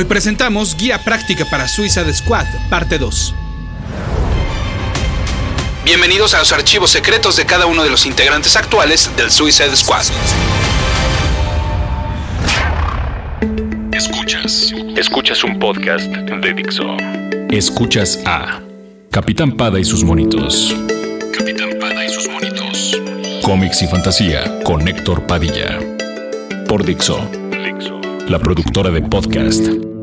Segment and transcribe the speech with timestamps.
[0.00, 3.34] Hoy presentamos Guía Práctica para Suicide Squad, parte 2.
[5.84, 10.04] Bienvenidos a los archivos secretos de cada uno de los integrantes actuales del Suicide Squad.
[13.92, 14.72] Escuchas.
[14.96, 16.96] Escuchas un podcast de Dixo.
[17.50, 18.58] Escuchas a
[19.10, 20.74] Capitán Pada y sus monitos.
[21.36, 22.98] Capitán Pada y sus monitos.
[23.42, 25.78] Cómics y fantasía con Héctor Padilla.
[26.66, 27.30] Por Dixo.
[28.28, 29.89] La productora de podcast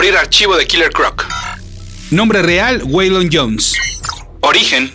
[0.00, 1.26] Abrir archivo de Killer Croc.
[2.10, 3.74] Nombre real, Waylon Jones.
[4.40, 4.90] Origen.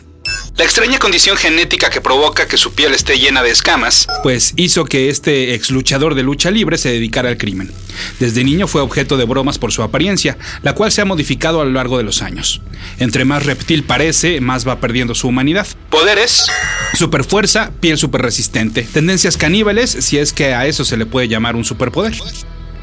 [0.57, 4.85] La extraña condición genética que provoca que su piel esté llena de escamas, pues hizo
[4.85, 7.71] que este ex luchador de lucha libre se dedicara al crimen.
[8.19, 11.65] Desde niño fue objeto de bromas por su apariencia, la cual se ha modificado a
[11.65, 12.63] lo largo de los años.
[12.97, 15.67] Entre más reptil parece, más va perdiendo su humanidad.
[15.91, 16.47] Poderes.
[16.95, 18.81] Superfuerza, piel super resistente.
[18.91, 22.15] Tendencias caníbales, si es que a eso se le puede llamar un superpoder.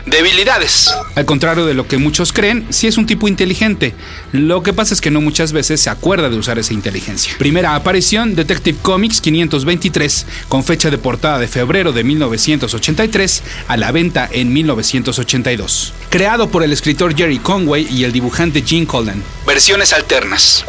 [0.07, 0.93] Debilidades.
[1.15, 3.95] Al contrario de lo que muchos creen, sí es un tipo inteligente.
[4.33, 7.35] Lo que pasa es que no muchas veces se acuerda de usar esa inteligencia.
[7.39, 13.93] Primera aparición, Detective Comics 523, con fecha de portada de febrero de 1983, a la
[13.93, 15.95] venta en 1982.
[16.11, 19.23] Creado por el escritor Jerry Conway y el dibujante Gene Colden.
[19.47, 20.65] Versiones alternas.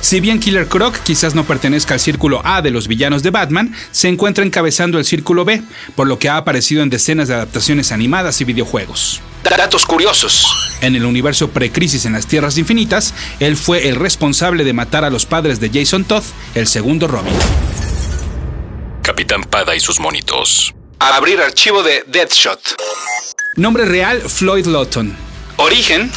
[0.00, 3.74] Si bien Killer Croc quizás no pertenezca al círculo A de los villanos de Batman,
[3.90, 5.62] se encuentra encabezando el círculo B,
[5.96, 9.20] por lo que ha aparecido en decenas de adaptaciones animadas y videojuegos.
[9.42, 10.46] Datos curiosos.
[10.80, 15.10] En el universo precrisis en las Tierras Infinitas, él fue el responsable de matar a
[15.10, 16.22] los padres de Jason Todd,
[16.54, 17.34] el segundo Robin.
[19.02, 20.74] Capitán Pada y sus monitos.
[20.98, 22.60] Abrir archivo de Deathshot.
[23.56, 25.16] Nombre real Floyd Lawton.
[25.56, 26.10] Origen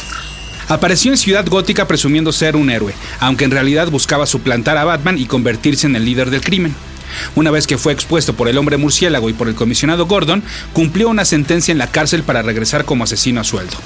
[0.68, 5.18] Apareció en Ciudad Gótica presumiendo ser un héroe, aunque en realidad buscaba suplantar a Batman
[5.18, 6.74] y convertirse en el líder del crimen.
[7.34, 11.08] Una vez que fue expuesto por el hombre murciélago y por el comisionado Gordon, cumplió
[11.08, 13.76] una sentencia en la cárcel para regresar como asesino a sueldo.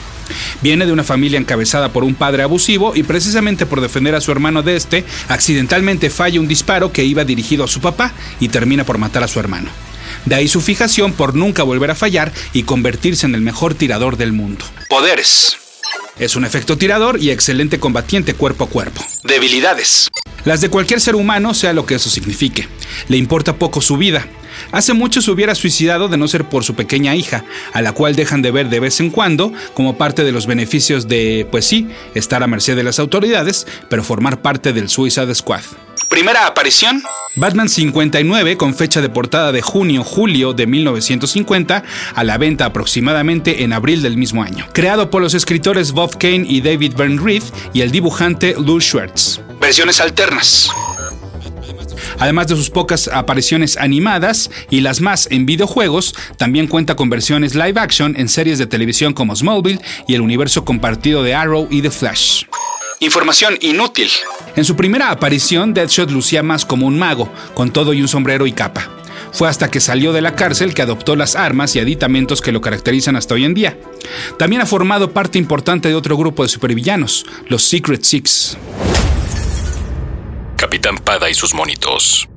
[0.63, 4.33] Viene de una familia encabezada por un padre abusivo y precisamente por defender a su
[4.33, 8.85] hermano de este, accidentalmente falla un disparo que iba dirigido a su papá y termina
[8.85, 9.71] por matar a su hermano.
[10.25, 14.17] De ahí su fijación por nunca volver a fallar y convertirse en el mejor tirador
[14.17, 14.65] del mundo.
[14.89, 15.66] Poderes.
[16.19, 19.03] Es un efecto tirador y excelente combatiente cuerpo a cuerpo.
[19.23, 20.09] Debilidades.
[20.47, 22.69] Las de cualquier ser humano, sea lo que eso signifique.
[23.09, 24.27] Le importa poco su vida.
[24.73, 28.17] Hace mucho se hubiera suicidado de no ser por su pequeña hija, a la cual
[28.17, 31.89] dejan de ver de vez en cuando como parte de los beneficios de, pues sí,
[32.15, 35.63] estar a merced de las autoridades, pero formar parte del Suicide Squad.
[36.09, 37.03] Primera aparición.
[37.35, 41.83] Batman 59 con fecha de portada de junio-julio de 1950
[42.15, 44.67] a la venta aproximadamente en abril del mismo año.
[44.73, 47.43] Creado por los escritores Bob Kane y David Byrne Reed
[47.75, 49.41] y el dibujante Lou Schwartz.
[49.61, 50.71] Versiones alternas.
[52.19, 57.55] Además de sus pocas apariciones animadas y las más en videojuegos, también cuenta con versiones
[57.55, 61.83] live action en series de televisión como Smallville y el universo compartido de Arrow y
[61.83, 62.45] The Flash.
[63.01, 64.09] Información inútil.
[64.57, 68.47] En su primera aparición, Deadshot lucía más como un mago, con todo y un sombrero
[68.47, 68.89] y capa.
[69.33, 72.63] Fue hasta que salió de la cárcel que adoptó las armas y aditamentos que lo
[72.63, 73.79] caracterizan hasta hoy en día.
[74.39, 78.57] También ha formado parte importante de otro grupo de supervillanos, los Secret Six.
[80.57, 82.29] Capitán Pada y sus monitos.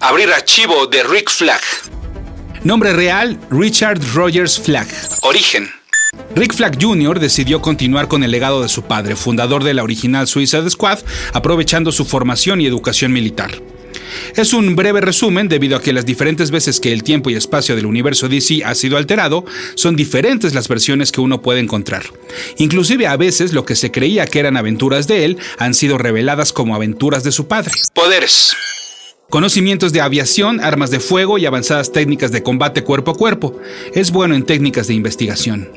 [0.00, 1.60] Abrir archivo de Rick Flag.
[2.64, 4.88] Nombre real, Richard Rogers Flag.
[5.22, 5.70] Origen.
[6.34, 7.20] Rick Flag Jr.
[7.20, 10.98] decidió continuar con el legado de su padre, fundador de la original Suicide Squad,
[11.32, 13.52] aprovechando su formación y educación militar.
[14.36, 17.76] Es un breve resumen debido a que las diferentes veces que el tiempo y espacio
[17.76, 19.44] del universo DC ha sido alterado,
[19.74, 22.04] son diferentes las versiones que uno puede encontrar.
[22.58, 26.52] Inclusive a veces lo que se creía que eran aventuras de él han sido reveladas
[26.52, 27.72] como aventuras de su padre.
[27.94, 28.54] Poderes.
[29.30, 33.60] Conocimientos de aviación, armas de fuego y avanzadas técnicas de combate cuerpo a cuerpo.
[33.94, 35.70] Es bueno en técnicas de investigación.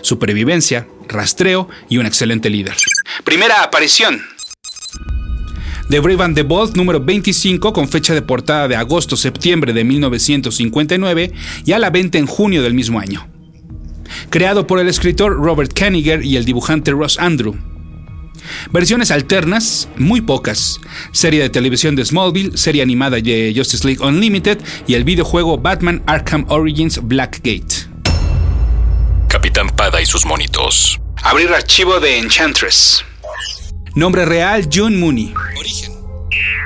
[0.00, 2.74] Supervivencia, rastreo y un excelente líder.
[3.24, 4.22] Primera aparición.
[5.92, 11.32] The Brave and the Bold número 25 con fecha de portada de agosto-septiembre de 1959
[11.66, 13.28] y a la venta en junio del mismo año.
[14.30, 17.58] Creado por el escritor Robert Kaniger y el dibujante Ross Andrew.
[18.70, 20.80] Versiones alternas, muy pocas.
[21.12, 26.02] Serie de televisión de Smallville, serie animada de Justice League Unlimited y el videojuego Batman
[26.06, 27.90] Arkham Origins Blackgate.
[29.28, 30.98] Capitán Pada y sus monitos.
[31.22, 33.04] Abrir archivo de Enchantress.
[33.94, 35.34] Nombre real, June Mooney.
[35.58, 35.92] Origen.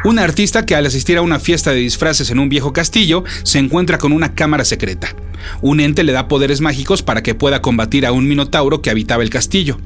[0.05, 3.59] Un artista que al asistir a una fiesta de disfraces en un viejo castillo se
[3.59, 5.15] encuentra con una cámara secreta.
[5.61, 9.25] Un ente le da poderes mágicos para que pueda combatir a un minotauro que habitaba
[9.25, 9.81] el castillo.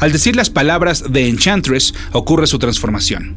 [0.00, 3.36] Al decir las palabras de Enchantress ocurre su transformación.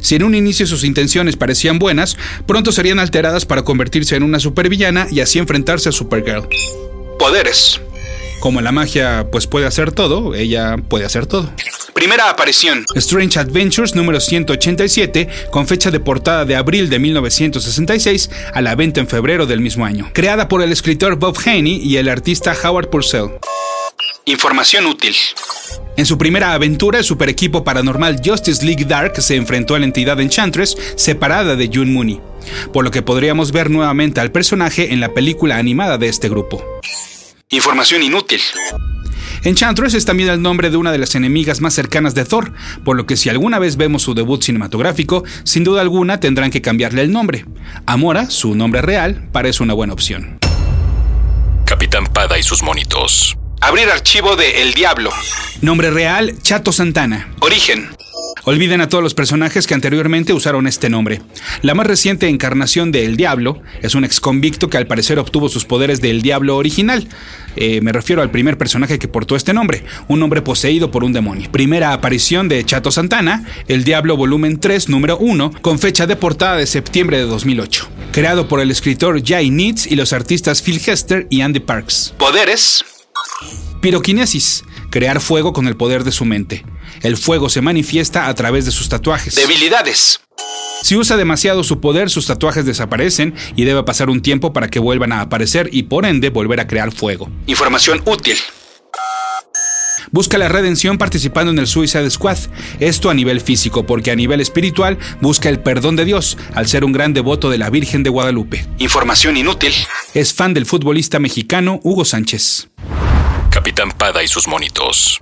[0.00, 2.16] Si en un inicio sus intenciones parecían buenas,
[2.46, 6.48] pronto serían alteradas para convertirse en una supervillana y así enfrentarse a Supergirl.
[7.20, 7.80] Poderes.
[8.40, 11.52] Como la magia pues puede hacer todo, ella puede hacer todo.
[12.00, 12.86] Primera aparición.
[12.94, 19.00] Strange Adventures número 187, con fecha de portada de abril de 1966 a la venta
[19.00, 20.08] en febrero del mismo año.
[20.14, 23.32] Creada por el escritor Bob Haney y el artista Howard Purcell.
[24.24, 25.14] Información útil.
[25.98, 29.84] En su primera aventura, el super equipo paranormal Justice League Dark se enfrentó a la
[29.84, 32.18] entidad Enchantress separada de June Mooney,
[32.72, 36.64] por lo que podríamos ver nuevamente al personaje en la película animada de este grupo.
[37.50, 38.40] Información inútil.
[39.42, 42.52] Enchantress es también el nombre de una de las enemigas más cercanas de Thor,
[42.84, 46.60] por lo que si alguna vez vemos su debut cinematográfico, sin duda alguna tendrán que
[46.60, 47.46] cambiarle el nombre.
[47.86, 50.38] Amora, su nombre real, parece una buena opción.
[51.64, 53.36] Capitán Pada y sus monitos.
[53.62, 55.10] Abrir archivo de El Diablo.
[55.62, 57.28] Nombre real, Chato Santana.
[57.40, 57.88] Origen.
[58.44, 61.20] Olviden a todos los personajes que anteriormente usaron este nombre.
[61.60, 65.48] La más reciente encarnación de El Diablo es un ex convicto que al parecer obtuvo
[65.48, 67.06] sus poderes del Diablo original.
[67.56, 71.12] Eh, me refiero al primer personaje que portó este nombre, un hombre poseído por un
[71.12, 71.50] demonio.
[71.50, 76.56] Primera aparición de Chato Santana, El Diablo volumen 3, número 1, con fecha de portada
[76.56, 77.88] de septiembre de 2008.
[78.12, 82.14] Creado por el escritor Jay Neitz y los artistas Phil Hester y Andy Parks.
[82.18, 82.84] Poderes.
[83.80, 86.64] Piroquinesis, crear fuego con el poder de su mente.
[87.02, 89.34] El fuego se manifiesta a través de sus tatuajes.
[89.36, 90.20] Debilidades.
[90.82, 94.78] Si usa demasiado su poder, sus tatuajes desaparecen y debe pasar un tiempo para que
[94.78, 97.30] vuelvan a aparecer y por ende volver a crear fuego.
[97.46, 98.36] Información útil.
[100.12, 102.38] Busca la redención participando en el Suicide Squad.
[102.80, 106.84] Esto a nivel físico, porque a nivel espiritual busca el perdón de Dios, al ser
[106.84, 108.66] un gran devoto de la Virgen de Guadalupe.
[108.78, 109.72] Información inútil.
[110.14, 112.68] Es fan del futbolista mexicano Hugo Sánchez.
[113.50, 115.20] Capitán Pada y sus monitos.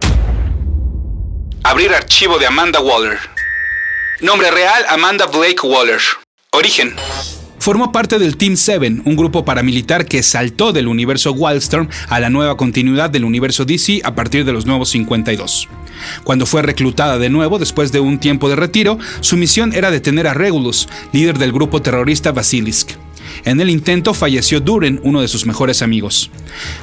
[1.65, 3.19] Abrir archivo de Amanda Waller.
[4.21, 6.01] Nombre real Amanda Blake Waller.
[6.51, 6.93] Origen.
[7.61, 12.29] Formó parte del Team 7, un grupo paramilitar que saltó del universo Wildstorm a la
[12.29, 15.69] nueva continuidad del universo DC a partir de los nuevos 52.
[16.25, 20.27] Cuando fue reclutada de nuevo después de un tiempo de retiro, su misión era detener
[20.27, 22.97] a Regulus, líder del grupo terrorista Basilisk.
[23.45, 26.31] En el intento falleció Duren, uno de sus mejores amigos.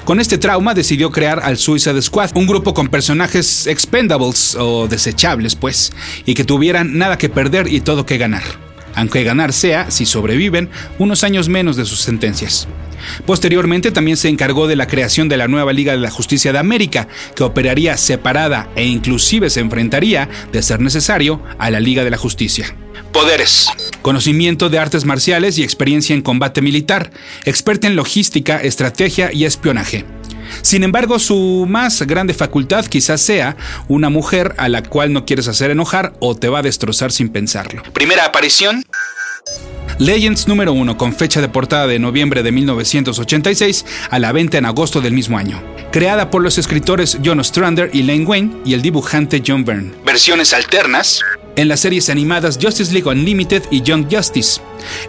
[0.03, 5.55] Con este trauma decidió crear al Suicide Squad, un grupo con personajes expendables o desechables,
[5.55, 5.93] pues,
[6.25, 8.43] y que tuvieran nada que perder y todo que ganar.
[8.95, 10.69] Aunque ganar sea, si sobreviven,
[10.99, 12.67] unos años menos de sus sentencias.
[13.25, 16.59] Posteriormente también se encargó de la creación de la nueva Liga de la Justicia de
[16.59, 22.11] América, que operaría separada e inclusive se enfrentaría, de ser necesario, a la Liga de
[22.11, 22.75] la Justicia.
[23.11, 23.69] Poderes.
[24.01, 27.11] Conocimiento de artes marciales y experiencia en combate militar.
[27.45, 30.05] Experta en logística, estrategia y espionaje.
[30.61, 33.55] Sin embargo, su más grande facultad quizás sea
[33.87, 37.29] una mujer a la cual no quieres hacer enojar o te va a destrozar sin
[37.29, 37.83] pensarlo.
[37.93, 38.83] Primera aparición.
[39.99, 44.65] Legends número 1 con fecha de portada de noviembre de 1986 a la venta en
[44.65, 45.63] agosto del mismo año.
[45.91, 49.93] Creada por los escritores John Ostrander y Lane Wayne y el dibujante John Byrne.
[50.05, 51.21] Versiones alternas
[51.55, 54.59] en las series animadas Justice League Unlimited y Young Justice,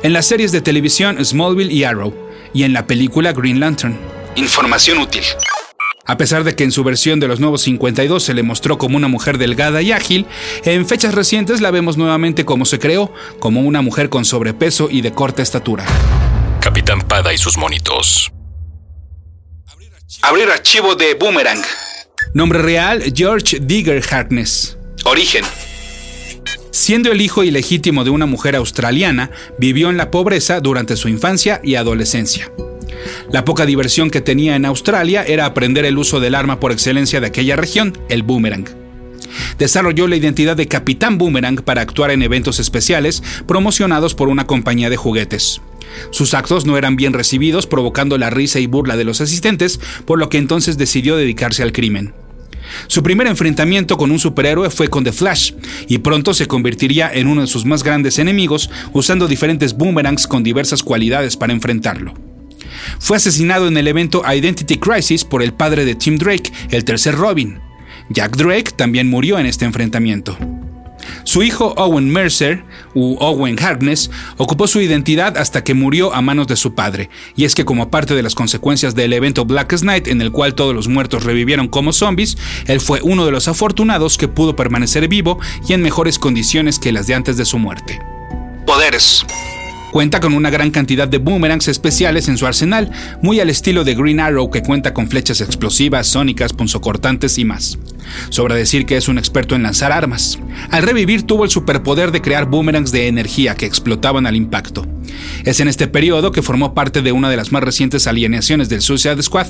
[0.05, 2.14] en las series de televisión Smallville y Arrow,
[2.55, 3.99] y en la película Green Lantern.
[4.37, 5.25] Información útil.
[6.07, 8.97] A pesar de que en su versión de los Nuevos 52 se le mostró como
[8.97, 10.27] una mujer delgada y ágil,
[10.65, 15.01] en fechas recientes la vemos nuevamente como se creó, como una mujer con sobrepeso y
[15.01, 15.85] de corta estatura.
[16.61, 18.31] Capitán Pada y sus monitos.
[20.23, 21.63] Abrir archivo de Boomerang.
[22.35, 24.79] Nombre real, George Digger Harkness.
[25.05, 25.45] Origen.
[26.71, 31.61] Siendo el hijo ilegítimo de una mujer australiana, vivió en la pobreza durante su infancia
[31.65, 32.53] y adolescencia.
[33.30, 37.21] La poca diversión que tenía en Australia era aprender el uso del arma por excelencia
[37.21, 38.66] de aquella región, el boomerang.
[39.59, 44.90] Desarrolló la identidad de Capitán Boomerang para actuar en eventos especiales promocionados por una compañía
[44.90, 45.61] de juguetes.
[46.11, 50.18] Sus actos no eran bien recibidos, provocando la risa y burla de los asistentes, por
[50.18, 52.14] lo que entonces decidió dedicarse al crimen.
[52.88, 55.52] Su primer enfrentamiento con un superhéroe fue con The Flash,
[55.88, 60.42] y pronto se convertiría en uno de sus más grandes enemigos, usando diferentes boomerangs con
[60.42, 62.25] diversas cualidades para enfrentarlo.
[62.99, 67.15] Fue asesinado en el evento Identity Crisis por el padre de Tim Drake, el tercer
[67.15, 67.61] Robin.
[68.09, 70.37] Jack Drake también murió en este enfrentamiento.
[71.25, 76.47] Su hijo Owen Mercer, u Owen Harkness, ocupó su identidad hasta que murió a manos
[76.47, 80.09] de su padre, y es que como parte de las consecuencias del evento Blackest Night
[80.09, 84.19] en el cual todos los muertos revivieron como zombies, él fue uno de los afortunados
[84.19, 88.01] que pudo permanecer vivo y en mejores condiciones que las de antes de su muerte.
[88.67, 89.25] Poderes.
[89.97, 92.91] Cuenta con una gran cantidad de boomerangs especiales en su arsenal,
[93.23, 97.79] muy al estilo de Green Arrow que cuenta con flechas explosivas, sónicas, punzocortantes y más.
[98.29, 100.38] Sobra decir que es un experto en lanzar armas.
[100.71, 104.87] Al revivir tuvo el superpoder de crear boomerangs de energía que explotaban al impacto.
[105.47, 108.83] Es en este periodo que formó parte de una de las más recientes alineaciones del
[108.83, 109.47] Suicide Squad.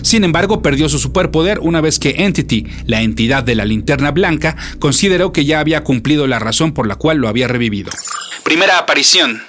[0.00, 4.56] Sin embargo, perdió su superpoder una vez que Entity, la entidad de la linterna blanca,
[4.78, 7.90] consideró que ya había cumplido la razón por la cual lo había revivido.
[8.44, 9.42] Primera aparición.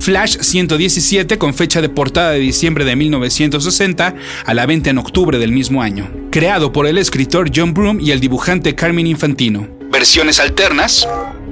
[0.00, 4.14] Flash 117 con fecha de portada de diciembre de 1960
[4.44, 6.10] a la venta en octubre del mismo año.
[6.30, 9.68] Creado por el escritor John Broome y el dibujante Carmen Infantino.
[9.90, 11.08] Versiones alternas.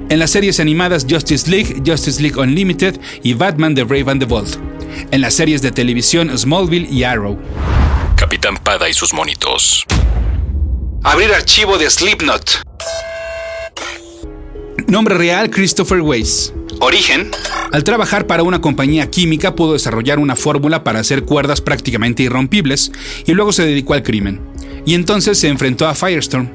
[0.09, 4.25] En las series animadas Justice League, Justice League Unlimited y Batman The Brave and the
[4.25, 4.57] Bold.
[5.11, 7.37] En las series de televisión Smallville y Arrow.
[8.15, 9.83] Capitán Pada y sus monitos.
[11.03, 12.61] Abrir archivo de Slipknot.
[14.87, 16.53] Nombre real Christopher Weiss.
[16.85, 17.31] Origen.
[17.71, 22.91] Al trabajar para una compañía química pudo desarrollar una fórmula para hacer cuerdas prácticamente irrompibles
[23.25, 24.39] y luego se dedicó al crimen.
[24.85, 26.51] Y entonces se enfrentó a Firestorm.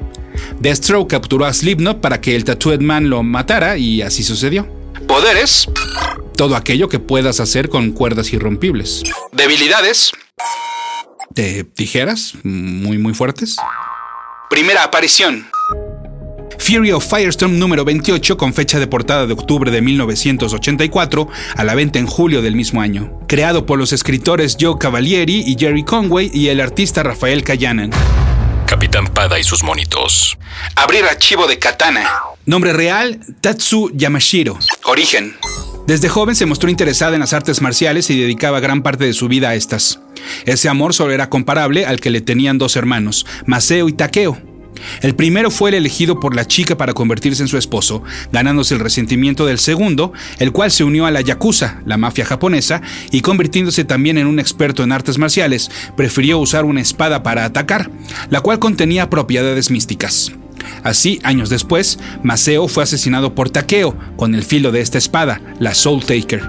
[0.61, 4.67] Deathstroke capturó a Slipknot para que el Tattooed Man lo matara y así sucedió.
[5.05, 5.67] Poderes.
[6.37, 9.03] Todo aquello que puedas hacer con cuerdas irrompibles.
[9.33, 10.11] Debilidades.
[11.31, 13.57] De tijeras muy muy fuertes.
[14.49, 15.45] Primera aparición.
[16.71, 21.75] Fury of Firestorm número 28 con fecha de portada de octubre de 1984 a la
[21.75, 23.19] venta en julio del mismo año.
[23.27, 27.91] Creado por los escritores Joe Cavalieri y Jerry Conway y el artista Rafael Kayanan.
[28.67, 30.37] Capitán Pada y sus monitos.
[30.77, 32.09] Abrir archivo de Katana.
[32.45, 34.57] Nombre real, Tatsu Yamashiro.
[34.85, 35.35] Origen.
[35.87, 39.27] Desde joven se mostró interesada en las artes marciales y dedicaba gran parte de su
[39.27, 39.99] vida a estas.
[40.45, 44.50] Ese amor solo era comparable al que le tenían dos hermanos, Maseo y Takeo.
[45.01, 48.79] El primero fue el elegido por la chica para convertirse en su esposo, ganándose el
[48.79, 53.83] resentimiento del segundo, el cual se unió a la Yakuza, la mafia japonesa, y convirtiéndose
[53.83, 57.89] también en un experto en artes marciales, prefirió usar una espada para atacar,
[58.29, 60.31] la cual contenía propiedades místicas.
[60.83, 65.73] Así, años después, Maseo fue asesinado por Takeo con el filo de esta espada, la
[65.73, 66.43] Soul Taker.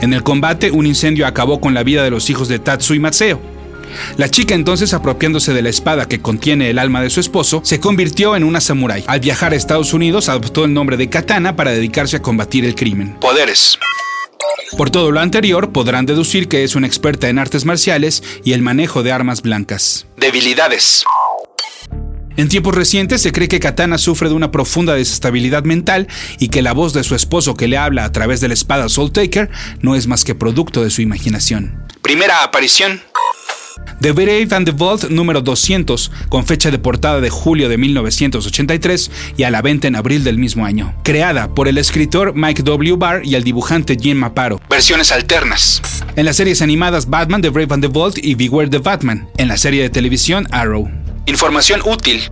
[0.00, 2.98] En el combate, un incendio acabó con la vida de los hijos de Tatsu y
[2.98, 3.40] Maseo.
[4.16, 7.80] La chica entonces, apropiándose de la espada que contiene el alma de su esposo, se
[7.80, 9.04] convirtió en una samurái.
[9.06, 12.74] Al viajar a Estados Unidos, adoptó el nombre de Katana para dedicarse a combatir el
[12.74, 13.16] crimen.
[13.20, 13.78] Poderes.
[14.76, 18.62] Por todo lo anterior, podrán deducir que es una experta en artes marciales y el
[18.62, 20.06] manejo de armas blancas.
[20.16, 21.04] Debilidades.
[22.36, 26.06] En tiempos recientes se cree que Katana sufre de una profunda desestabilidad mental
[26.38, 28.88] y que la voz de su esposo que le habla a través de la espada
[28.88, 29.50] Soul Taker
[29.82, 31.86] no es más que producto de su imaginación.
[32.00, 33.02] Primera aparición.
[34.00, 39.10] The Brave and the Vault número 200, con fecha de portada de julio de 1983
[39.36, 40.94] y a la venta en abril del mismo año.
[41.04, 42.96] Creada por el escritor Mike W.
[42.96, 44.60] Barr y el dibujante Jim Maparo.
[44.68, 45.82] Versiones alternas.
[46.16, 49.28] En las series animadas Batman, The Brave and the Vault y Beware the Batman.
[49.36, 50.90] En la serie de televisión Arrow.
[51.26, 52.22] Información útil.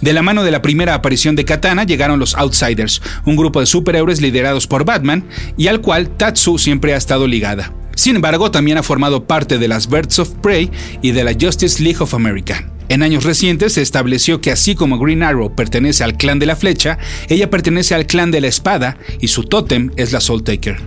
[0.00, 3.66] De la mano de la primera aparición de Katana llegaron los Outsiders, un grupo de
[3.66, 7.72] superhéroes liderados por Batman y al cual Tatsu siempre ha estado ligada.
[7.98, 10.70] Sin embargo, también ha formado parte de las Birds of Prey
[11.02, 12.70] y de la Justice League of America.
[12.88, 16.54] En años recientes se estableció que así como Green Arrow pertenece al clan de la
[16.54, 20.80] flecha, ella pertenece al clan de la espada y su tótem es la Soul Taker.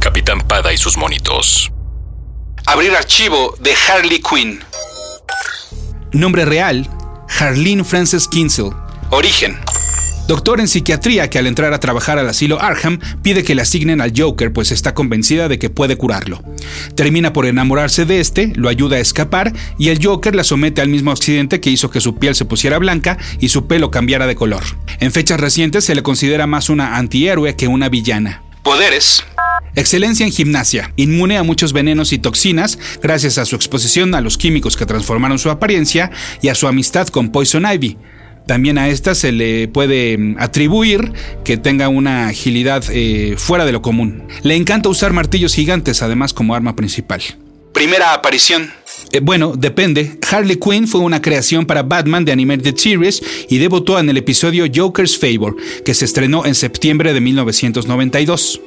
[0.00, 1.70] Capitán Pada y sus monitos.
[2.66, 4.58] Abrir archivo de Harley Quinn.
[6.10, 6.90] Nombre real,
[7.38, 8.70] Harleen Frances Kinsel.
[9.10, 9.56] Origen,
[10.26, 14.00] doctor en psiquiatría que al entrar a trabajar al asilo Arkham pide que le asignen
[14.00, 16.42] al Joker pues está convencida de que puede curarlo.
[16.94, 20.88] Termina por enamorarse de este, lo ayuda a escapar y el Joker la somete al
[20.88, 24.36] mismo accidente que hizo que su piel se pusiera blanca y su pelo cambiara de
[24.36, 24.62] color.
[25.00, 28.42] En fechas recientes se le considera más una antihéroe que una villana.
[28.62, 29.24] Poderes.
[29.74, 34.36] Excelencia en gimnasia, inmune a muchos venenos y toxinas gracias a su exposición a los
[34.36, 36.10] químicos que transformaron su apariencia
[36.42, 37.96] y a su amistad con Poison Ivy,
[38.46, 41.12] también a esta se le puede mm, atribuir
[41.44, 44.24] que tenga una agilidad eh, fuera de lo común.
[44.42, 47.22] Le encanta usar martillos gigantes además como arma principal.
[47.72, 48.70] Primera aparición.
[49.12, 50.18] Eh, bueno, depende.
[50.30, 54.66] Harley Quinn fue una creación para Batman de Animated Series y debutó en el episodio
[54.72, 58.60] Joker's Favor, que se estrenó en septiembre de 1992.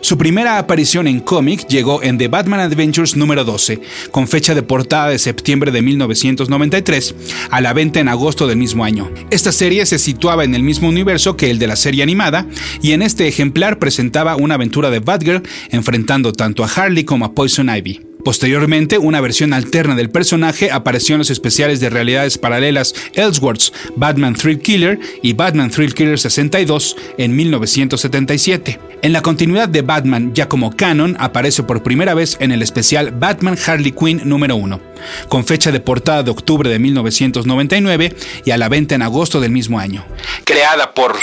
[0.00, 3.80] Su primera aparición en cómic llegó en The Batman Adventures número 12,
[4.10, 7.14] con fecha de portada de septiembre de 1993,
[7.50, 9.10] a la venta en agosto del mismo año.
[9.30, 12.46] Esta serie se situaba en el mismo universo que el de la serie animada,
[12.82, 17.34] y en este ejemplar presentaba una aventura de Batgirl enfrentando tanto a Harley como a
[17.34, 18.15] Poison Ivy.
[18.26, 24.34] Posteriormente, una versión alterna del personaje apareció en los especiales de realidades paralelas Elseworlds, Batman
[24.34, 28.80] Thrill Killer y Batman Thrill Killer 62 en 1977.
[29.02, 33.12] En la continuidad de Batman, ya como canon, aparece por primera vez en el especial
[33.12, 34.80] Batman Harley Quinn número 1,
[35.28, 39.52] con fecha de portada de octubre de 1999 y a la venta en agosto del
[39.52, 40.04] mismo año.
[40.42, 41.14] Creada por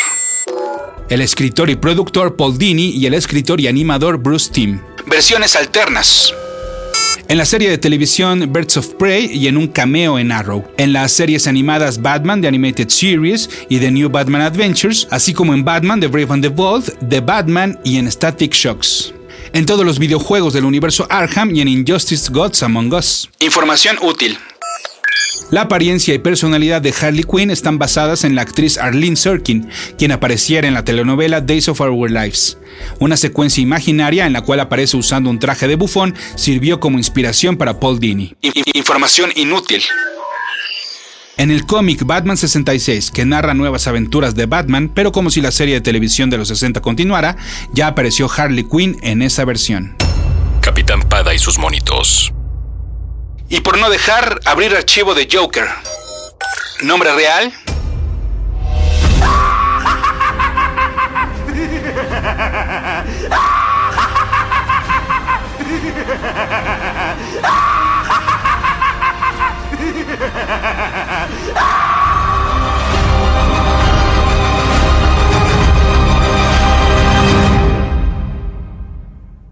[1.10, 4.79] el escritor y productor Paul Dini y el escritor y animador Bruce Timm.
[5.05, 6.33] Versiones alternas
[7.27, 10.94] en la serie de televisión Birds of Prey y en un cameo en Arrow, en
[10.94, 15.63] las series animadas Batman The Animated Series y The New Batman Adventures, así como en
[15.63, 19.13] Batman The Brave and the Bold, The Batman y en Static Shocks.
[19.53, 23.30] En todos los videojuegos del universo Arkham y en Injustice Gods Among Us.
[23.39, 24.38] Información útil.
[25.53, 30.12] La apariencia y personalidad de Harley Quinn están basadas en la actriz Arlene Sorkin, quien
[30.12, 32.58] apareciera en la telenovela Days of Our Lives.
[33.00, 37.55] Una secuencia imaginaria en la cual aparece usando un traje de bufón sirvió como inspiración
[37.55, 38.36] para Paul Dini.
[38.74, 39.84] Información inútil.
[41.38, 45.51] En el cómic Batman 66, que narra nuevas aventuras de Batman, pero como si la
[45.51, 47.38] serie de televisión de los 60 continuara,
[47.74, 49.96] ya apareció Harley Quinn en esa versión.
[50.62, 52.34] Capitán Pada y sus monitos.
[53.53, 55.67] Y por no dejar abrir archivo de Joker.
[56.81, 57.53] Nombre real.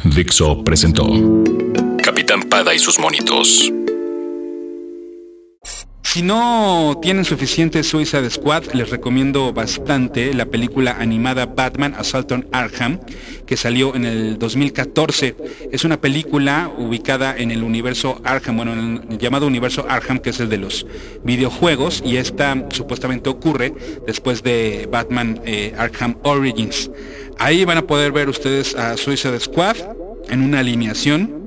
[0.04, 1.06] Dixo presentó
[2.04, 3.72] Capitán Pada y sus monitos.
[6.12, 12.50] Si no tienen suficiente Suicide Squad, les recomiendo bastante la película animada Batman Assault on
[12.52, 13.00] Arkham,
[13.46, 15.38] que salió en el 2014.
[15.72, 20.32] Es una película ubicada en el universo Arkham, bueno, en el llamado universo Arkham, que
[20.32, 20.86] es el de los
[21.24, 23.74] videojuegos, y esta supuestamente ocurre
[24.06, 26.92] después de Batman eh, Arkham Origins.
[27.40, 29.78] Ahí van a poder ver ustedes a Suicide Squad
[30.28, 31.41] en una alineación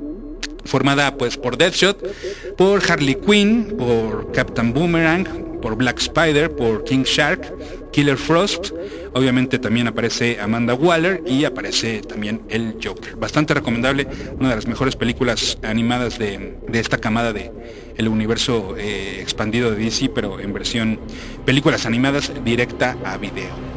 [0.64, 5.26] formada pues por Deathshot, por Harley Quinn, por Captain Boomerang,
[5.60, 8.72] por Black Spider, por King Shark, Killer Frost,
[9.14, 13.16] obviamente también aparece Amanda Waller y aparece también el Joker.
[13.16, 14.06] Bastante recomendable,
[14.38, 17.50] una de las mejores películas animadas de, esta camada de
[17.96, 21.00] el universo eh, expandido de DC, pero en versión
[21.46, 23.73] películas animadas directa a video.